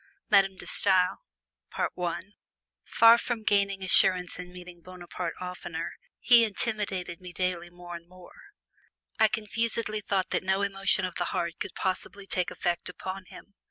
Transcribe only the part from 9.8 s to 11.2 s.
felt that no emotion of